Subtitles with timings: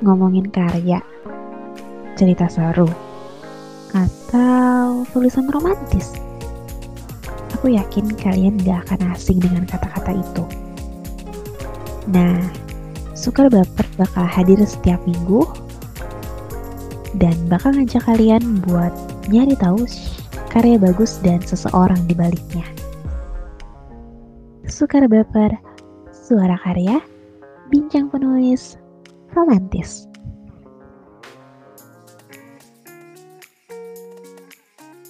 [0.00, 1.00] ngomongin karya,
[2.16, 2.88] cerita seru,
[3.92, 6.16] atau tulisan romantis?
[7.60, 10.44] Aku yakin kalian gak akan asing dengan kata-kata itu.
[12.08, 12.40] Nah,
[13.12, 15.44] Sukar Baper bakal hadir setiap minggu
[17.20, 18.96] dan bakal ngajak kalian buat
[19.28, 19.84] nyari tahu
[20.48, 22.64] karya bagus dan seseorang di baliknya.
[24.64, 25.52] Sukar Baper,
[26.14, 26.96] suara karya,
[27.68, 28.80] bincang penulis,
[29.34, 30.09] そうなんです。